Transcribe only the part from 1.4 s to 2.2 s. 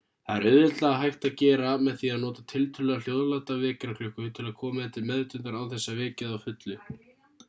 gera með því